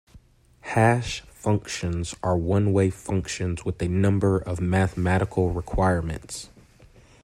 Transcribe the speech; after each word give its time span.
Hash 0.61 1.21
functions 1.29 2.15
are 2.23 2.35
one-way 2.35 2.89
functions 2.89 3.63
with 3.63 3.79
a 3.83 3.87
number 3.87 4.39
of 4.39 4.59
mathematical 4.59 5.51
requirements. 5.51 6.49